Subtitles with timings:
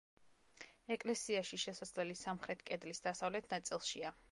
[0.95, 4.17] ეკლესიაში შესასვლელი სამხრეთ კედლის დასავლეთ ნაწილშია.